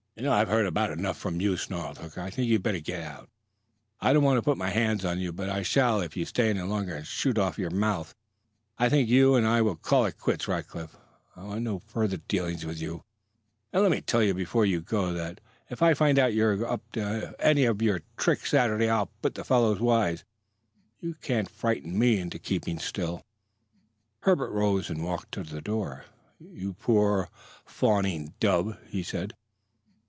"I've 0.23 0.49
heard 0.49 0.67
about 0.67 0.91
enough 0.91 1.17
from 1.17 1.41
you!" 1.41 1.57
snarled 1.57 1.97
Hooker. 1.97 2.21
"I 2.21 2.29
think 2.29 2.47
you'd 2.47 2.61
better 2.61 2.79
get. 2.81 3.23
I 4.01 4.13
don't 4.13 4.23
want 4.25 4.37
to 4.37 4.41
put 4.43 4.57
my 4.57 4.69
hands 4.69 5.03
on 5.03 5.19
you, 5.19 5.31
but 5.31 5.49
I 5.49 5.63
shall 5.63 5.99
if 5.99 6.15
you 6.15 6.25
stay 6.25 6.49
any 6.51 6.61
longer 6.61 6.93
and 6.93 7.07
shoot 7.07 7.39
off 7.39 7.57
your 7.57 7.71
face. 7.71 8.13
I 8.77 8.87
think 8.87 9.09
you 9.09 9.33
and 9.33 9.47
I 9.47 9.61
will 9.63 9.77
call 9.77 10.05
it 10.05 10.19
quits, 10.19 10.47
Rackliff; 10.47 10.95
I 11.35 11.43
want 11.45 11.63
no 11.63 11.79
further 11.79 12.17
dealings 12.17 12.67
with 12.67 12.79
you. 12.79 13.01
And 13.73 13.81
let 13.81 13.89
me 13.91 14.01
tell 14.01 14.21
you 14.21 14.35
before 14.35 14.63
you 14.63 14.79
go 14.81 15.11
that 15.11 15.39
if 15.71 15.81
I 15.81 15.95
find 15.95 16.19
out 16.19 16.35
you're 16.35 16.67
up 16.67 16.83
to 16.91 17.33
any 17.39 17.63
of 17.65 17.81
your 17.81 18.01
tricks 18.15 18.51
Saturday 18.51 18.89
I'll 18.89 19.09
put 19.23 19.33
the 19.33 19.43
fellows 19.45 19.79
wise. 19.79 20.23
You 20.99 21.15
can't 21.15 21.49
frighten 21.49 21.97
me 21.97 22.19
into 22.19 22.37
keeping 22.37 22.77
still." 22.77 23.23
Herbert 24.19 24.51
rose 24.51 24.87
and 24.89 25.03
walked 25.03 25.31
to 25.31 25.43
the 25.43 25.61
door. 25.61 26.05
"You 26.39 26.73
poor, 26.73 27.29
fawning 27.65 28.33
dub!" 28.39 28.77
he 28.87 29.01
said. 29.01 29.33